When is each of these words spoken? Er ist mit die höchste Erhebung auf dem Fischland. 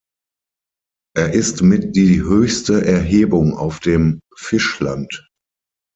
Er 1.15 1.31
ist 1.33 1.61
mit 1.61 1.95
die 1.95 2.21
höchste 2.23 2.83
Erhebung 2.83 3.55
auf 3.55 3.79
dem 3.79 4.19
Fischland. 4.35 5.29